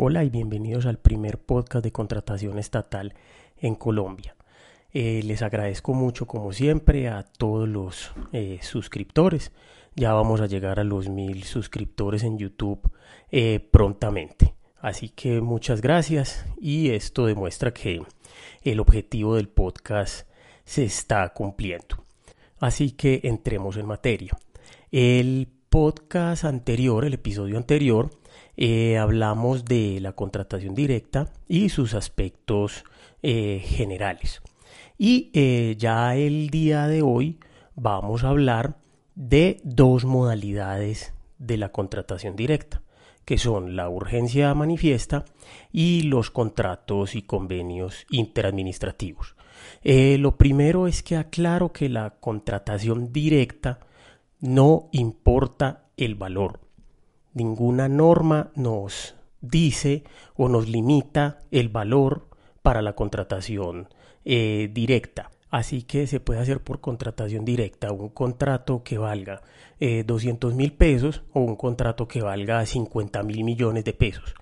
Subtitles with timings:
[0.00, 3.14] Hola y bienvenidos al primer podcast de contratación estatal
[3.56, 4.36] en Colombia.
[4.92, 9.50] Eh, les agradezco mucho, como siempre, a todos los eh, suscriptores.
[9.96, 12.92] Ya vamos a llegar a los mil suscriptores en YouTube
[13.32, 14.54] eh, prontamente.
[14.80, 18.00] Así que muchas gracias y esto demuestra que
[18.62, 20.28] el objetivo del podcast
[20.64, 22.04] se está cumpliendo.
[22.60, 24.38] Así que entremos en materia.
[24.92, 28.10] El podcast anterior, el episodio anterior,
[28.60, 32.82] eh, hablamos de la contratación directa y sus aspectos
[33.22, 34.42] eh, generales.
[34.98, 37.38] Y eh, ya el día de hoy
[37.76, 38.78] vamos a hablar
[39.14, 42.82] de dos modalidades de la contratación directa,
[43.24, 45.24] que son la urgencia manifiesta
[45.70, 49.36] y los contratos y convenios interadministrativos.
[49.84, 53.78] lo primero es que aclaro que la contratación directa
[54.40, 56.67] no importa el valor
[57.38, 60.02] Ninguna norma nos dice
[60.34, 62.26] o nos limita el valor
[62.62, 63.88] para la contratación
[64.24, 65.30] eh, directa.
[65.48, 69.42] Así que se puede hacer por contratación directa un contrato que valga
[69.78, 74.34] 200 eh, mil pesos o un contrato que valga 50 mil millones de pesos.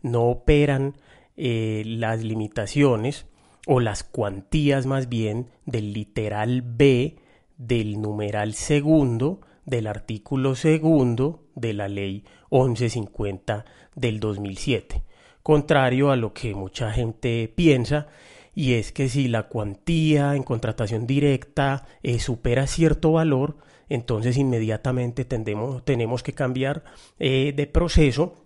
[0.00, 0.94] No operan
[1.36, 3.26] eh, las limitaciones
[3.66, 7.16] o las cuantías más bien del literal B
[7.58, 15.02] del numeral segundo del artículo segundo de la ley 1150 del 2007,
[15.42, 18.08] contrario a lo que mucha gente piensa,
[18.54, 23.56] y es que si la cuantía en contratación directa eh, supera cierto valor,
[23.88, 26.84] entonces inmediatamente tendemos, tenemos que cambiar
[27.18, 28.36] eh, de proceso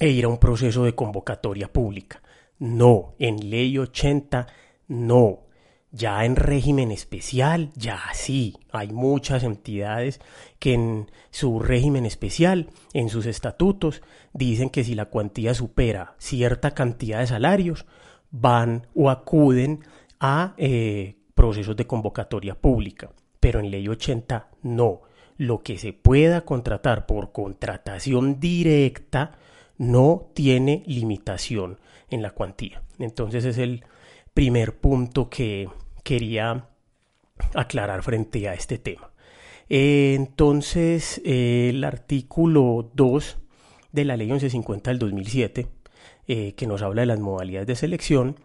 [0.00, 2.22] e ir a un proceso de convocatoria pública.
[2.58, 4.46] No, en ley 80
[4.88, 5.40] no.
[5.94, 10.20] Ya en régimen especial, ya sí, hay muchas entidades
[10.58, 14.00] que en su régimen especial, en sus estatutos,
[14.32, 17.84] dicen que si la cuantía supera cierta cantidad de salarios,
[18.30, 19.80] van o acuden
[20.18, 23.10] a eh, procesos de convocatoria pública.
[23.38, 25.02] Pero en ley 80 no.
[25.36, 29.32] Lo que se pueda contratar por contratación directa
[29.76, 31.78] no tiene limitación
[32.08, 32.82] en la cuantía.
[32.98, 33.84] Entonces es el
[34.34, 35.68] primer punto que
[36.02, 36.68] quería
[37.54, 39.10] aclarar frente a este tema.
[39.68, 43.38] Entonces, el artículo 2
[43.92, 45.66] de la ley 1150 del 2007,
[46.28, 48.36] eh, que nos habla de las modalidades de selección,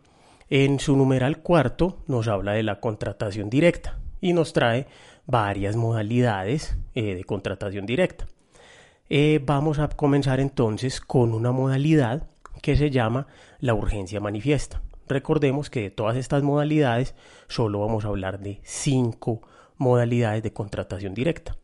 [0.50, 4.88] en su numeral cuarto nos habla de la contratación directa y nos trae
[5.26, 8.28] varias modalidades eh, de contratación directa.
[9.09, 12.28] Eh, vamos a comenzar entonces con una modalidad
[12.62, 13.28] que se llama
[13.59, 14.81] la urgencia manifiesta.
[15.07, 17.16] Recordemos que de todas estas modalidades
[17.47, 19.41] solo vamos a hablar de cinco
[19.78, 21.57] modalidades de contratación directa.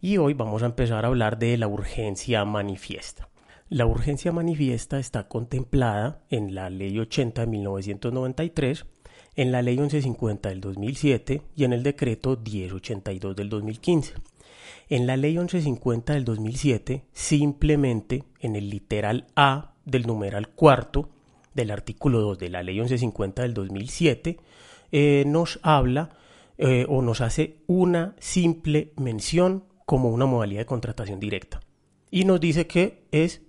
[0.00, 3.28] Y hoy vamos a empezar a hablar de la urgencia manifiesta.
[3.68, 8.86] La urgencia manifiesta está contemplada en la Ley 80 de 1993,
[9.36, 14.14] en la Ley 1150 del 2007 y en el Decreto 1082 del 2015.
[14.88, 21.08] En la Ley 1150 del 2007, simplemente en el literal A del numeral cuarto,
[21.54, 24.38] del artículo 2 de la ley 1150 del 2007
[24.92, 26.10] eh, nos habla
[26.58, 31.60] eh, o nos hace una simple mención como una modalidad de contratación directa
[32.10, 33.42] y nos dice que es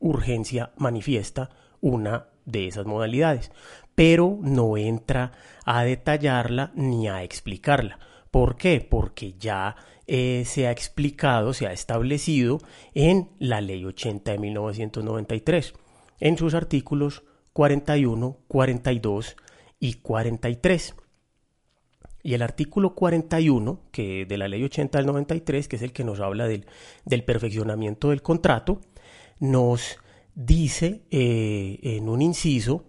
[0.00, 3.52] urgencia manifiesta una de esas modalidades,
[3.94, 5.32] pero no entra
[5.64, 7.98] a detallarla ni a explicarla.
[8.30, 8.86] ¿Por qué?
[8.88, 9.76] Porque ya
[10.06, 12.58] eh, se ha explicado, se ha establecido
[12.94, 15.74] en la Ley 80 de 1993,
[16.20, 17.22] en sus artículos
[17.58, 19.36] 41, 42
[19.80, 20.94] y 43.
[22.22, 26.04] Y el artículo 41, que de la ley 80 del 93, que es el que
[26.04, 26.66] nos habla del,
[27.24, 28.80] perfeccionamiento del contrato,
[29.40, 29.98] nos
[30.36, 32.84] dice eh, en un inciso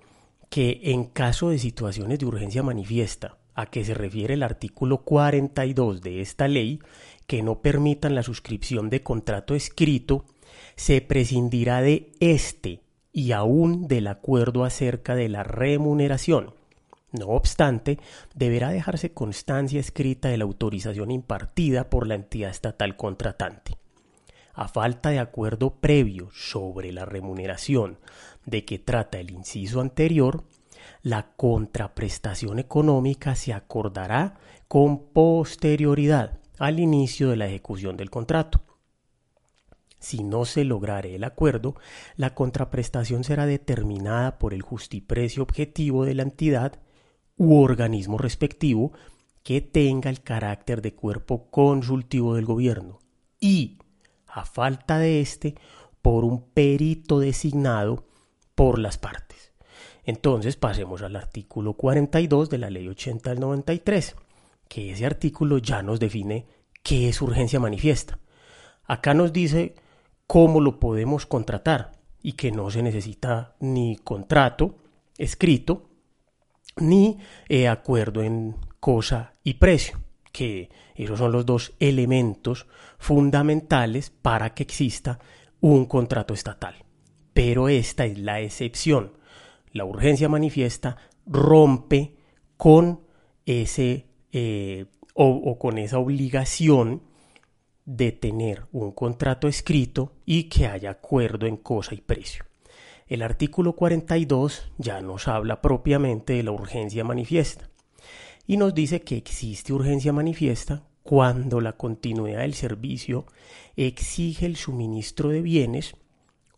[0.51, 6.01] que en caso de situaciones de urgencia manifiesta, a que se refiere el artículo 42
[6.01, 6.79] de esta ley,
[7.25, 10.25] que no permitan la suscripción de contrato escrito,
[10.75, 12.81] se prescindirá de este
[13.11, 16.53] y aún del acuerdo acerca de la remuneración.
[17.11, 17.97] No obstante,
[18.35, 23.77] deberá dejarse constancia escrita de la autorización impartida por la entidad estatal contratante.
[24.53, 27.97] A falta de acuerdo previo sobre la remuneración
[28.45, 30.43] de que trata el inciso anterior,
[31.01, 34.35] la contraprestación económica se acordará
[34.67, 38.61] con posterioridad al inicio de la ejecución del contrato.
[39.99, 41.75] Si no se lograre el acuerdo,
[42.15, 46.79] la contraprestación será determinada por el justiprecio objetivo de la entidad
[47.35, 48.93] u organismo respectivo
[49.43, 52.99] que tenga el carácter de cuerpo consultivo del gobierno
[53.39, 53.79] y,
[54.27, 55.55] a falta de éste,
[56.01, 58.05] por un perito designado
[58.55, 59.53] por las partes.
[60.03, 64.15] Entonces pasemos al artículo 42 de la ley 80 del 93,
[64.67, 66.45] que ese artículo ya nos define
[66.83, 68.19] qué es urgencia manifiesta.
[68.85, 69.75] Acá nos dice
[70.29, 74.75] cómo lo podemos contratar y que no se necesita ni contrato
[75.17, 75.89] escrito
[76.77, 77.17] ni
[77.47, 79.99] eh, acuerdo en cosa y precio,
[80.31, 82.67] que esos son los dos elementos
[82.99, 85.17] fundamentales para que exista
[85.61, 86.75] un contrato estatal.
[87.33, 89.13] Pero esta es la excepción.
[89.71, 92.17] La urgencia manifiesta rompe
[92.55, 93.01] con
[93.47, 94.85] ese eh,
[95.15, 97.08] o con esa obligación
[97.89, 102.45] de tener un contrato escrito y que haya acuerdo en cosa y precio.
[103.07, 107.67] El artículo 42 ya nos habla propiamente de la urgencia manifiesta
[108.45, 113.25] y nos dice que existe urgencia manifiesta cuando la continuidad del servicio
[113.75, 115.95] exige el suministro de bienes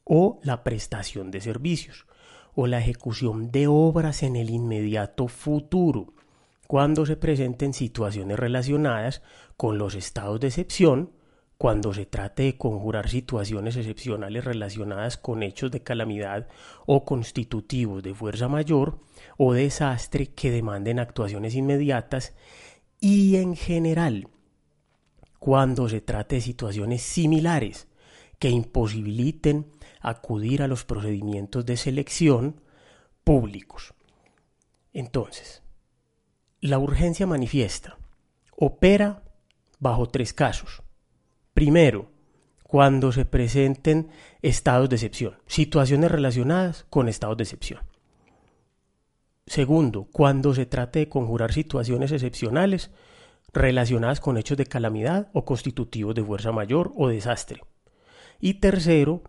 [0.04, 2.08] o la prestación de servicios
[2.56, 6.14] o la ejecución de obras en el inmediato futuro,
[6.68, 9.22] cuando se presenten situaciones relacionadas
[9.56, 11.21] con los estados de excepción
[11.62, 16.48] cuando se trate de conjurar situaciones excepcionales relacionadas con hechos de calamidad
[16.88, 18.98] o constitutivos de fuerza mayor
[19.38, 22.34] o desastre que demanden actuaciones inmediatas
[23.00, 24.28] y en general
[25.38, 27.88] cuando se trate de situaciones similares
[28.40, 32.60] que imposibiliten acudir a los procedimientos de selección
[33.24, 33.94] públicos.
[34.94, 35.62] Entonces,
[36.60, 38.00] la urgencia manifiesta
[38.58, 39.22] opera
[39.78, 40.82] bajo tres casos
[41.54, 42.10] Primero,
[42.64, 44.10] cuando se presenten
[44.42, 47.82] estados de excepción, situaciones relacionadas con estados de excepción.
[49.46, 52.92] Segundo, cuando se trate de conjurar situaciones excepcionales
[53.52, 57.62] relacionadas con hechos de calamidad o constitutivos de fuerza mayor o desastre.
[58.40, 59.24] Y tercero,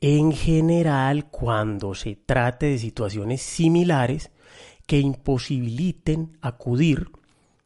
[0.00, 4.30] en general, cuando se trate de situaciones similares
[4.86, 7.10] que imposibiliten acudir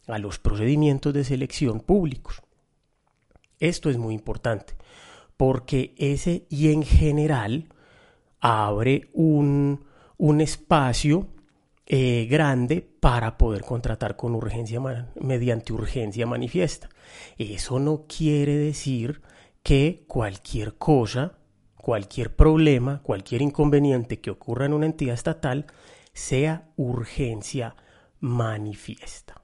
[0.06, 2.40] a los procedimientos de selección públicos.
[3.60, 4.74] Esto es muy importante
[5.36, 7.68] porque ese y en general
[8.40, 9.86] abre un,
[10.40, 11.28] espacio
[11.86, 14.80] eh, grande para poder contratar con urgencia
[15.20, 16.88] mediante urgencia manifiesta.
[17.38, 19.22] Eso no quiere decir
[19.62, 21.38] que cualquier cosa,
[21.76, 25.66] cualquier problema, cualquier inconveniente que ocurra en una entidad estatal
[26.12, 27.76] sea urgencia
[28.20, 29.39] manifiesta.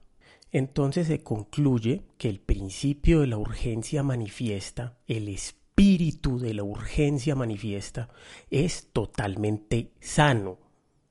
[0.51, 7.35] Entonces se concluye que el principio de la urgencia manifiesta, el espíritu de la urgencia
[7.35, 8.09] manifiesta,
[8.49, 10.59] es totalmente sano.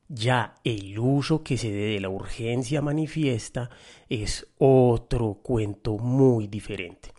[0.08, 3.70] Ya el uso que se dé de la urgencia manifiesta
[4.08, 7.12] es otro cuento muy diferente.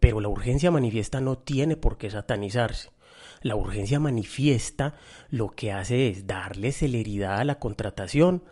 [0.00, 2.90] Pero la urgencia manifiesta no tiene por qué satanizarse.
[3.40, 4.94] La urgencia manifiesta
[5.28, 8.44] lo que hace es darle celeridad a la contratación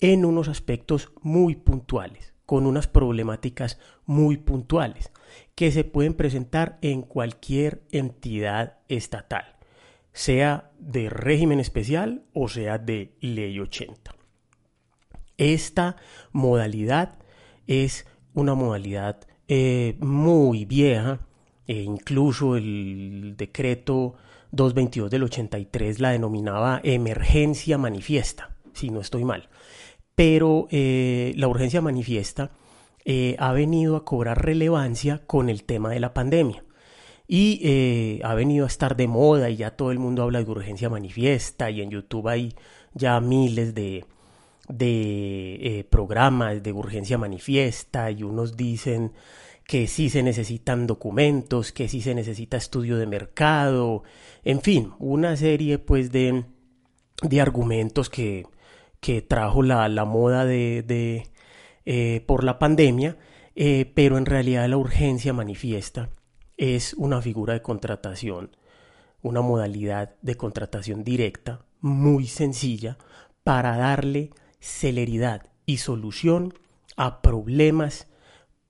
[0.00, 5.10] en unos aspectos muy puntuales con unas problemáticas muy puntuales
[5.54, 9.56] que se pueden presentar en cualquier entidad estatal,
[10.12, 14.14] sea de régimen especial o sea de ley 80.
[15.36, 15.96] Esta
[16.32, 17.18] modalidad
[17.66, 21.20] es una modalidad eh, muy vieja,
[21.66, 24.14] e incluso el decreto
[24.52, 29.48] 222 del 83 la denominaba emergencia manifiesta, si no estoy mal
[30.14, 32.50] pero eh, la urgencia manifiesta
[33.04, 36.64] eh, ha venido a cobrar relevancia con el tema de la pandemia.
[37.26, 40.50] Y eh, ha venido a estar de moda y ya todo el mundo habla de
[40.50, 42.54] urgencia manifiesta y en YouTube hay
[42.92, 44.04] ya miles de,
[44.68, 49.12] de programas de urgencia manifiesta y unos dicen
[49.66, 54.02] que sí se necesitan documentos, que sí se necesita estudio de mercado,
[54.44, 56.44] en fin, una serie pues de,
[57.22, 58.44] de argumentos que
[59.04, 61.28] que trajo la, moda de,
[61.84, 63.18] eh, por la pandemia,
[63.54, 66.08] eh, pero en realidad la urgencia manifiesta
[66.56, 68.56] es una figura de contratación,
[69.20, 72.96] una modalidad de contratación directa muy sencilla
[73.42, 76.54] para darle celeridad y solución
[76.96, 78.08] a problemas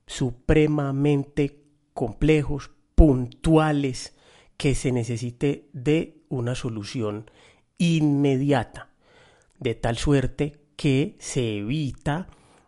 [0.05, 1.63] supremamente
[1.93, 4.17] complejos, puntuales,
[4.57, 7.31] que se necesite de una solución
[7.77, 8.89] inmediata
[9.65, 12.27] de tal suerte que se evita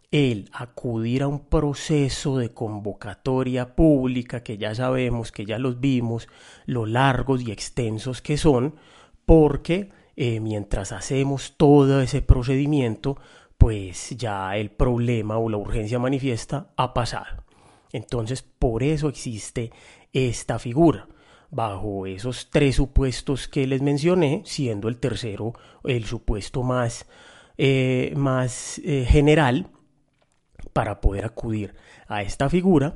[0.10, 6.28] el acudir a un proceso de convocatoria pública que ya sabemos, que ya los vimos,
[6.66, 8.74] lo largos y extensos que son,
[9.28, 13.20] porque eh, mientras hacemos todo ese procedimiento,
[13.60, 17.44] pues ya el problema o la urgencia manifiesta ha pasado.
[17.92, 19.72] Entonces, por eso existe
[20.14, 21.08] esta figura,
[21.50, 27.06] bajo esos tres supuestos que les mencioné, siendo el tercero el supuesto más,
[27.58, 29.70] eh, más eh, general
[30.74, 31.74] para poder acudir
[32.08, 32.96] a esta figura.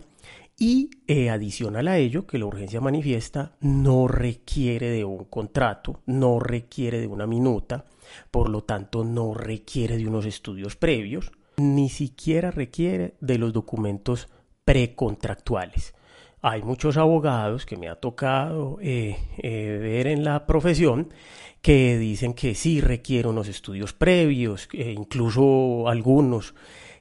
[0.57, 6.39] Y eh, adicional a ello, que la urgencia manifiesta no requiere de un contrato, no
[6.39, 7.85] requiere de una minuta,
[8.29, 14.27] por lo tanto no requiere de unos estudios previos, ni siquiera requiere de los documentos
[14.63, 15.95] precontractuales.
[16.43, 21.13] Hay muchos abogados que me ha tocado eh, eh, ver en la profesión
[21.61, 26.55] que dicen que sí requiere unos estudios previos, e incluso algunos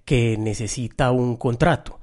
[0.04, 2.00] que necesita un contrato.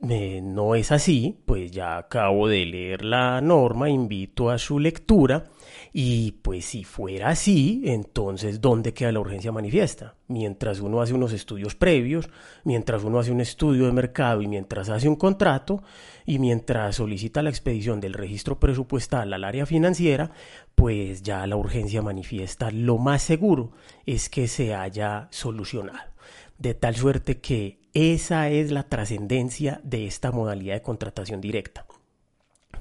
[0.00, 5.44] Eh, no es así, pues ya acabo de leer la norma, invito a su lectura
[5.92, 10.16] y pues si fuera así, entonces ¿dónde queda la urgencia manifiesta?
[10.26, 12.28] Mientras uno hace unos estudios previos,
[12.64, 15.82] mientras uno hace un estudio de mercado y mientras hace un contrato
[16.26, 20.32] y mientras solicita la expedición del registro presupuestal al área financiera,
[20.74, 23.70] pues ya la urgencia manifiesta lo más seguro
[24.04, 26.12] es que se haya solucionado.
[26.58, 31.86] De tal suerte que esa es la trascendencia de esta modalidad de contratación directa.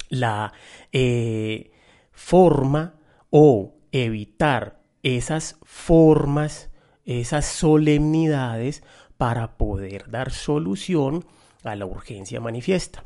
[0.10, 0.54] La
[0.92, 1.72] eh,
[2.12, 2.96] forma
[3.30, 6.70] o evitar esas formas,
[7.06, 8.84] esas solemnidades
[9.18, 11.26] para poder dar solución
[11.64, 13.04] a la urgencia manifiesta.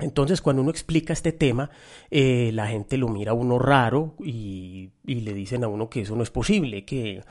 [0.00, 1.70] Entonces, cuando uno explica este tema,
[2.10, 6.16] eh, la gente lo mira a uno raro y, le dicen a uno que eso
[6.16, 7.22] no es posible, que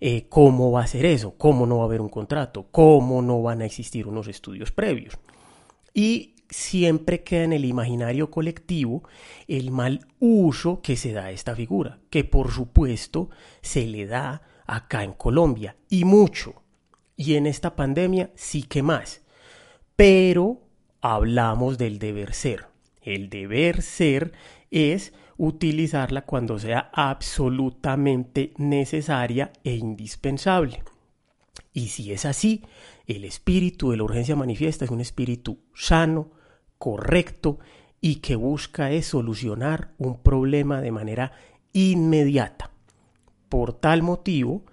[0.00, 3.42] eh, cómo va a ser eso, cómo no va a haber un contrato, cómo no
[3.42, 5.18] van a existir unos estudios previos.
[5.94, 9.02] Y siempre queda en el imaginario colectivo
[9.48, 13.30] el mal uso que se da a esta figura, que por supuesto
[13.62, 16.62] se le da acá en Colombia y mucho.
[17.16, 19.22] Y en esta pandemia sí que más.
[19.96, 20.60] Pero
[21.00, 22.66] hablamos del deber ser.
[23.00, 24.32] El deber ser
[24.70, 30.82] es utilizarla cuando sea absolutamente necesaria e indispensable.
[31.72, 32.62] Y si es así,
[33.06, 36.30] el espíritu de la urgencia manifiesta es un espíritu sano,
[36.78, 37.58] correcto
[38.00, 41.32] y que busca es solucionar un problema de manera
[41.72, 42.70] inmediata.
[43.48, 44.64] Por tal motivo,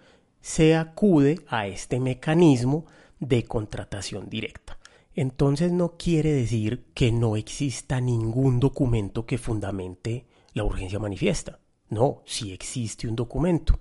[0.41, 2.86] se acude a este mecanismo
[3.20, 4.77] de contratación directa.
[5.15, 11.60] Entonces no quiere decir que no exista ningún documento que fundamente la urgencia manifiesta.
[11.89, 13.79] No, sí existe un documento.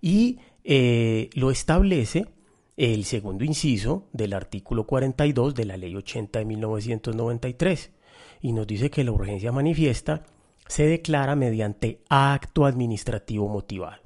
[0.00, 2.26] Y eh, lo establece
[2.76, 7.90] el segundo inciso del artículo 42 de la Ley 80 de 1993.
[8.40, 10.24] Y nos dice que la urgencia manifiesta
[10.66, 14.02] se declara mediante acto administrativo motivado.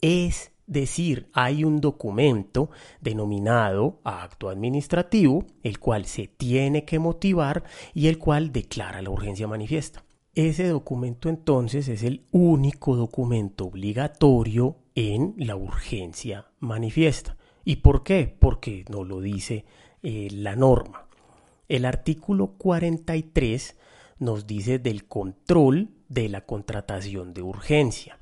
[0.00, 2.70] Es decir, hay un documento
[3.00, 9.48] denominado acto administrativo, el cual se tiene que motivar y el cual declara la urgencia
[9.48, 10.04] manifiesta.
[10.38, 17.36] Ese documento entonces es el único documento obligatorio en la urgencia manifiesta.
[17.64, 18.36] ¿Y por qué?
[18.38, 19.64] Porque no lo dice
[20.04, 21.08] eh, la norma.
[21.68, 23.76] El artículo 43
[24.20, 28.20] nos dice del control de la contratación de urgencia.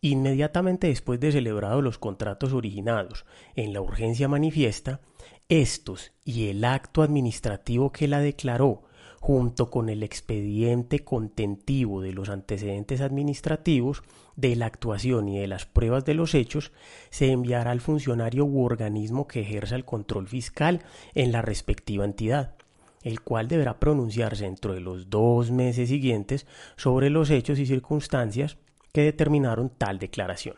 [0.00, 5.02] Inmediatamente después de celebrados los contratos originados en la urgencia manifiesta,
[5.50, 8.84] estos y el acto administrativo que la declaró,
[9.22, 14.02] junto con el expediente contentivo de los antecedentes administrativos,
[14.34, 16.72] de la actuación y de las pruebas de los hechos,
[17.08, 20.82] se enviará al funcionario u organismo que ejerza el control fiscal
[21.14, 22.56] en la respectiva entidad
[23.02, 28.58] el cual deberá pronunciarse dentro de los dos meses siguientes sobre los hechos y circunstancias
[28.92, 30.56] que determinaron tal declaración.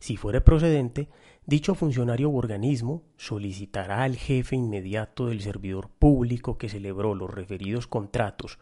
[0.00, 1.08] Si fuere procedente,
[1.46, 7.86] dicho funcionario u organismo solicitará al jefe inmediato del servidor público que celebró los referidos
[7.86, 8.58] contratos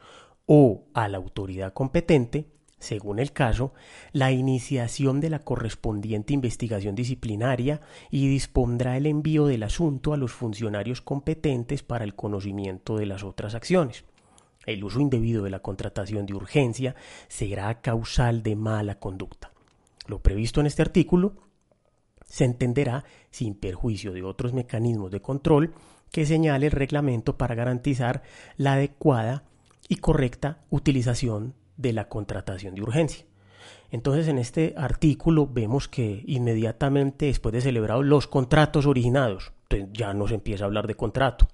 [0.47, 2.47] o a la autoridad competente,
[2.79, 3.73] según el caso,
[4.12, 10.33] la iniciación de la correspondiente investigación disciplinaria y dispondrá el envío del asunto a los
[10.33, 14.05] funcionarios competentes para el conocimiento de las otras acciones.
[14.67, 16.95] El uso indebido de la contratación de urgencia
[17.29, 19.53] será causal de mala conducta.
[20.07, 21.44] Lo previsto en este artículo
[22.26, 25.75] se entenderá sin perjuicio de otros mecanismos de control
[26.11, 28.23] que señale el reglamento para garantizar
[28.57, 29.45] la adecuada
[29.88, 33.26] y correcta utilización de la contratación de urgencia.
[33.90, 39.52] Entonces en este artículo vemos que inmediatamente después de celebrados los contratos originados,
[39.93, 41.49] ya nos empieza a hablar de contrato.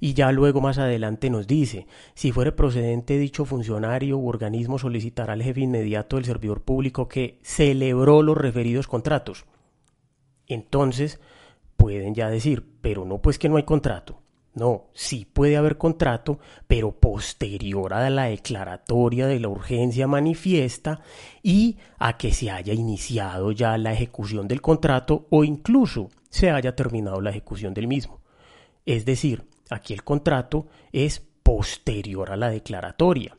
[0.00, 5.34] Y ya luego más adelante nos dice, si fuere procedente dicho funcionario u organismo solicitará
[5.34, 9.44] al jefe inmediato del servidor público que celebró los referidos contratos.
[10.46, 11.20] Entonces
[11.76, 14.22] pueden ya decir, pero no pues que no hay contrato.
[14.54, 21.00] No, sí puede haber contrato, pero posterior a la declaratoria de la urgencia manifiesta
[21.42, 26.76] y a que se haya iniciado ya la ejecución del contrato o incluso se haya
[26.76, 28.20] terminado la ejecución del mismo.
[28.84, 33.36] Es decir, aquí el contrato es posterior a la declaratoria.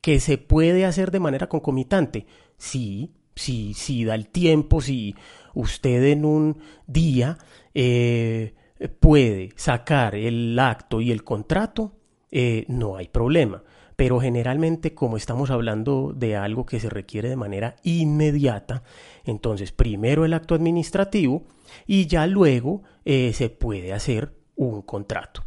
[0.00, 2.26] ¿Que se puede hacer de manera concomitante?
[2.58, 5.14] Sí, sí, sí da el tiempo, si
[5.54, 7.38] usted en un día
[7.74, 8.54] eh,
[9.00, 11.92] puede sacar el acto y el contrato,
[12.30, 13.62] eh, no hay problema.
[13.96, 18.82] Pero generalmente como estamos hablando de algo que se requiere de manera inmediata,
[19.24, 21.44] entonces primero el acto administrativo
[21.86, 25.44] y ya luego eh, se puede hacer un contrato.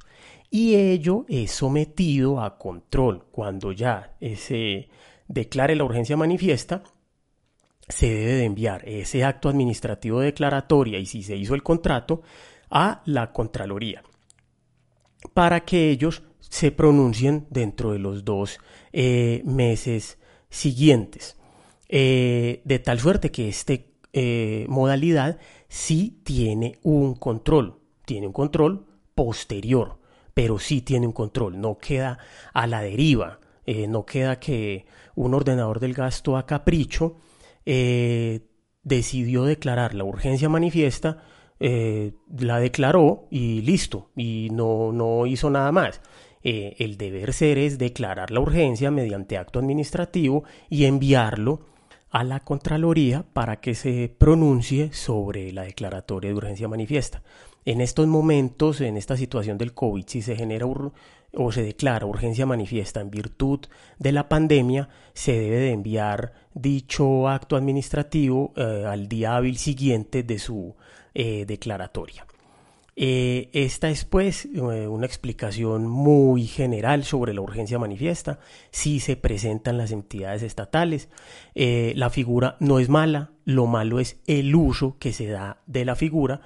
[0.49, 3.25] Y ello es sometido a control.
[3.31, 4.87] Cuando ya se
[5.27, 6.83] declare la urgencia manifiesta,
[7.87, 12.21] se debe de enviar ese acto administrativo declaratoria y si se hizo el contrato,
[12.69, 14.03] a la Contraloría
[15.33, 18.59] para que ellos se pronuncien dentro de los dos
[18.93, 20.17] eh, meses
[20.49, 21.37] siguientes.
[21.89, 23.73] Eh, de tal suerte que esta
[24.13, 29.99] eh, modalidad sí tiene un control, tiene un control posterior,
[30.33, 32.19] pero sí tiene un control, no queda
[32.53, 33.39] a la deriva,
[33.89, 37.17] no queda que un ordenador del gasto a capricho
[38.83, 41.23] decidió declarar la urgencia manifiesta
[41.59, 46.01] eh, la declaró y listo, y no, no hizo nada más.
[46.43, 51.61] Eh, el deber ser es declarar la urgencia mediante acto administrativo y enviarlo
[52.09, 57.23] a la Contraloría para que se pronuncie sobre la declaratoria de urgencia manifiesta.
[57.65, 62.45] En estos momentos, en esta situación del COVID, si se genera o se declara urgencia
[62.45, 63.61] manifiesta en virtud
[63.99, 70.23] de la pandemia, se debe de enviar dicho acto administrativo eh, al día hábil siguiente
[70.23, 70.75] de su
[71.13, 72.25] eh, declaratoria.
[72.99, 78.39] Eh, esta es pues una explicación muy general sobre la urgencia manifiesta,
[78.71, 81.09] si se presentan las entidades estatales.
[81.53, 85.95] la figura no es mala, lo malo es el uso que se da de la
[85.95, 86.41] figura,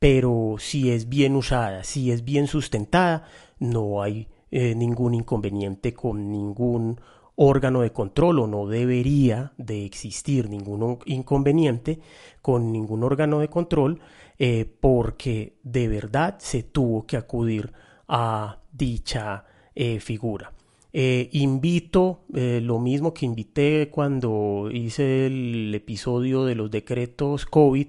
[0.00, 3.28] pero si es bien usada, si es bien sustentada,
[3.60, 7.00] no hay ningún inconveniente con ningún
[7.44, 11.98] órgano de control o no debería de existir ningún inconveniente
[12.40, 14.00] con ningún órgano de control
[14.38, 17.72] eh, porque de verdad se tuvo que acudir
[18.06, 20.52] a dicha eh, figura.
[20.92, 27.88] Eh, invito lo mismo que invité cuando hice el episodio de los decretos COVID.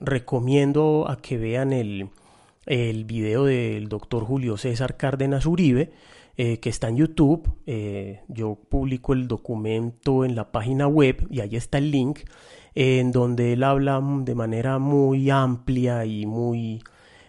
[0.00, 2.08] recomiendo a que vean el,
[2.66, 5.92] el video del doctor Julio César Cárdenas Uribe,
[6.42, 7.52] eh, que está en YouTube.
[7.66, 12.20] Eh, yo publico el documento en la página web y ahí está el link
[12.74, 16.82] en donde él habla de manera muy amplia y muy,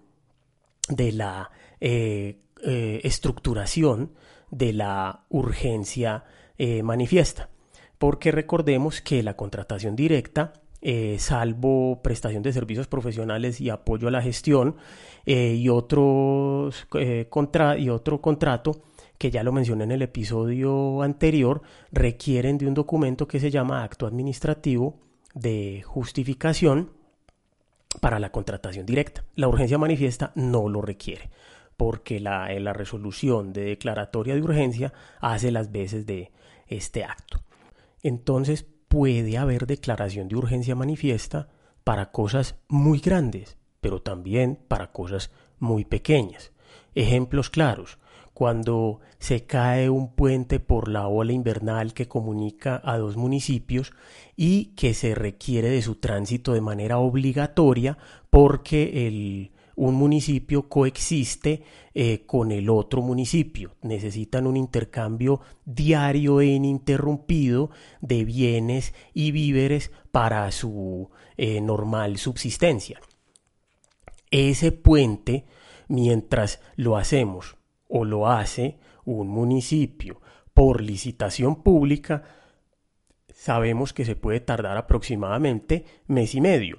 [0.88, 4.12] de la eh, eh, estructuración
[4.50, 6.24] de la urgencia
[6.58, 7.48] eh, manifiesta.
[7.98, 14.10] Porque recordemos que la contratación directa, eh, salvo prestación de servicios profesionales y apoyo a
[14.10, 14.76] la gestión
[15.24, 16.86] eh, y, otros,
[17.30, 18.82] contra y otro contrato,
[19.18, 23.82] que ya lo mencioné en el episodio anterior, requieren de un documento que se llama
[23.82, 24.98] acto administrativo
[25.34, 26.90] de justificación
[28.00, 29.24] para la contratación directa.
[29.36, 31.30] La urgencia manifiesta no lo requiere
[31.76, 36.32] porque la, la resolución de declaratoria de urgencia hace las veces de
[36.66, 37.40] este acto.
[38.02, 41.48] Entonces puede haber declaración de urgencia manifiesta
[41.84, 46.52] para cosas muy grandes, pero también para cosas muy pequeñas.
[46.94, 47.98] Ejemplos claros,
[48.36, 53.92] cuando se cae un puente por la ola invernal que comunica a dos municipios
[54.36, 57.96] y que se requiere de su tránsito de manera obligatoria
[58.28, 61.62] porque el un municipio coexiste
[61.94, 63.76] eh, con el otro municipio.
[63.82, 73.00] Necesitan un intercambio diario e ininterrumpido de bienes y víveres para su eh, normal subsistencia.
[74.30, 75.44] Ese puente,
[75.88, 77.56] mientras lo hacemos
[77.88, 80.20] o lo hace un municipio
[80.54, 82.24] por licitación pública,
[83.32, 86.78] sabemos que se puede tardar aproximadamente mes y medio.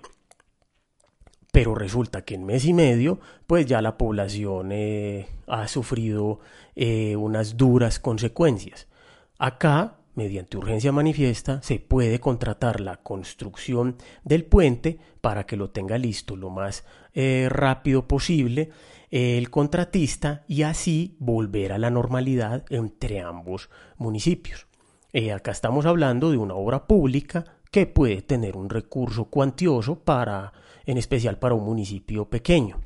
[1.57, 6.39] Pero resulta que en mes y medio, pues ya la población eh, ha sufrido
[6.75, 8.85] eh, unas duras consecuencias.
[9.39, 15.97] Acá, mediante urgencia manifiesta, se puede contratar la construcción del puente para que lo tenga
[15.97, 18.69] listo lo más eh, rápido posible
[19.09, 24.67] el contratista y así volver a la normalidad entre ambos municipios.
[25.33, 30.53] acá estamos hablando de una obra pública que puede tener un recurso cuantioso para,
[30.87, 32.79] en especial para un municipio pequeño.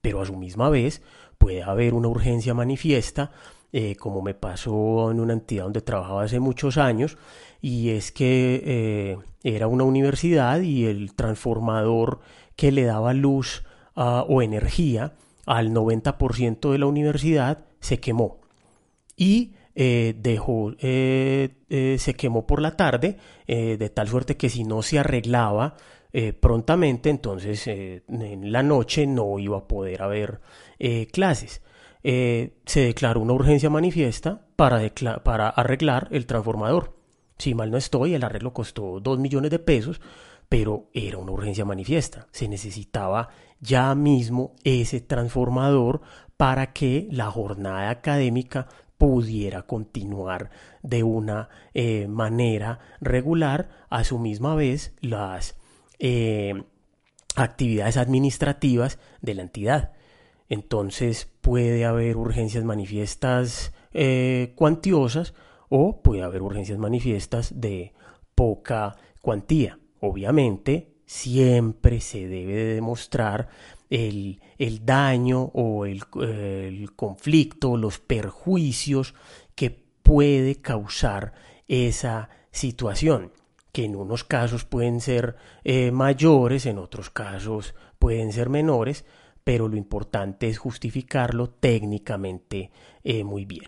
[0.00, 1.02] Pero a su misma vez
[1.38, 3.30] puede haber una urgencia manifiesta,
[3.72, 7.18] eh, como me pasó en una entidad donde trabajaba hace muchos años,
[7.60, 12.20] y es que eh, era una universidad y el transformador
[12.56, 15.12] que le daba luz ah, o energía
[15.44, 18.38] al 90% de la universidad se quemó.
[19.18, 24.98] Y eh, dejó, se quemó por la tarde, de tal suerte que si no se
[24.98, 25.76] arreglaba
[26.40, 30.40] prontamente, entonces en la noche no iba a poder haber
[31.12, 31.62] clases.
[32.02, 34.80] se declaró una urgencia manifiesta para,
[35.22, 36.96] para arreglar el transformador.
[37.38, 40.00] Si mal no estoy, el arreglo costó 2 millones de pesos,
[40.48, 42.26] pero era una urgencia manifiesta.
[42.30, 43.28] Se necesitaba
[43.60, 46.00] ya mismo ese transformador
[46.36, 50.50] para que la jornada académica pudiera continuar
[50.82, 55.56] de una eh, manera regular, a su misma vez las
[55.98, 56.64] eh,
[57.36, 59.92] actividades administrativas de la entidad.
[60.48, 65.34] Entonces puede haber urgencias manifiestas eh, cuantiosas
[65.68, 67.92] o puede haber urgencias manifiestas de
[68.34, 69.78] poca cuantía.
[70.00, 73.48] Obviamente, siempre se debe de demostrar
[73.90, 74.40] el,
[74.84, 76.04] daño o el,
[76.94, 79.14] conflicto, los perjuicios
[79.54, 81.32] que puede causar
[81.68, 83.32] esa situación,
[83.76, 89.04] que en unos casos pueden ser eh, mayores, en otros casos pueden ser menores,
[89.44, 92.70] pero lo importante es justificarlo técnicamente
[93.04, 93.66] eh, muy bien.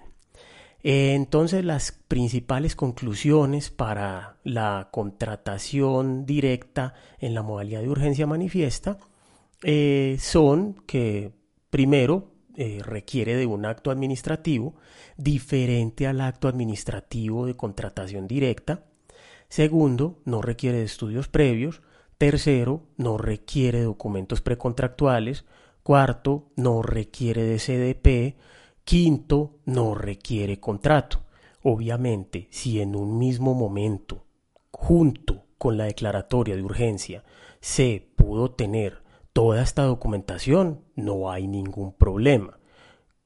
[0.82, 8.96] Eh, entonces las principales conclusiones para la contratación directa en la modalidad de urgencia manifiesta
[10.18, 11.32] son que
[11.68, 12.32] primero
[12.80, 14.74] requiere de un acto administrativo
[15.18, 18.87] diferente al acto administrativo de contratación directa.
[19.48, 21.80] Segundo, no requiere de estudios previos.
[22.18, 25.44] Tercero, no requiere documentos precontractuales.
[25.82, 28.36] Cuarto, no requiere de CDP.
[28.84, 31.24] Quinto, no requiere contrato.
[31.62, 34.24] Obviamente, si en un mismo momento,
[34.70, 37.24] junto con la declaratoria de urgencia,
[37.60, 42.58] se pudo tener toda esta documentación, no hay ningún problema.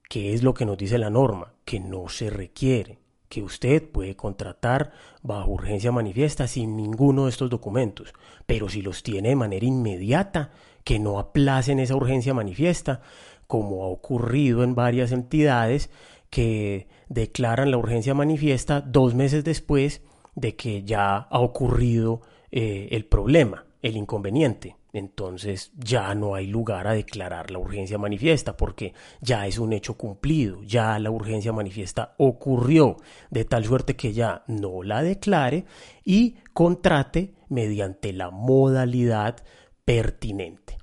[0.09, 1.55] ¿Qué es lo que nos dice la norma?
[1.65, 2.99] Que no se requiere,
[3.33, 4.93] que usted puede contratar
[5.23, 8.13] bajo urgencia manifiesta sin ninguno de estos documentos,
[8.45, 10.51] pero si los tiene de manera inmediata,
[10.85, 13.01] que no aplacen esa urgencia manifiesta,
[13.47, 15.89] como ha ocurrido en varias entidades
[16.29, 20.03] que declaran la urgencia manifiesta dos meses después
[20.35, 24.77] de que ya ha ocurrido eh, el problema, el inconveniente.
[24.93, 29.97] Entonces ya no hay lugar a declarar la urgencia manifiesta porque ya es un hecho
[29.97, 32.97] cumplido, ya la urgencia manifiesta ocurrió,
[33.31, 35.65] de tal suerte que ya no la declare
[36.05, 39.37] y contrate mediante la modalidad
[39.85, 40.82] pertinente.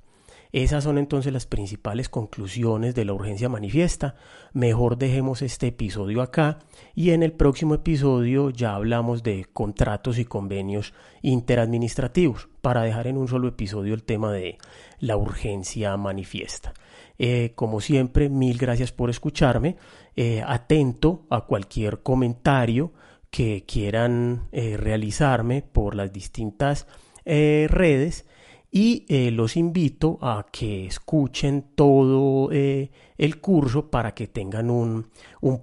[0.52, 4.16] Esas son entonces las principales conclusiones de la urgencia manifiesta.
[4.52, 6.58] Mejor dejemos este episodio acá
[6.94, 13.16] y en el próximo episodio ya hablamos de contratos y convenios interadministrativos para dejar en
[13.16, 14.58] un solo episodio el tema de
[14.98, 16.74] la urgencia manifiesta.
[17.22, 19.76] Eh, como siempre, mil gracias por escucharme.
[20.16, 22.92] Eh, atento a cualquier comentario
[23.30, 26.86] que quieran eh, realizarme por las distintas
[27.22, 28.26] redes
[28.70, 35.10] y eh, los invito a que escuchen todo eh, el curso para que tengan un,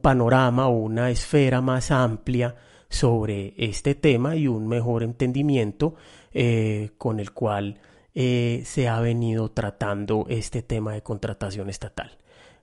[0.02, 2.56] panorama o una esfera más amplia
[2.90, 5.96] sobre este tema y un mejor entendimiento
[6.34, 7.80] eh, con el cual
[8.14, 12.18] se ha venido tratando este tema de contratación estatal.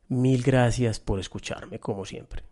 [0.09, 2.43] Mil gracias por escucharme, como siempre.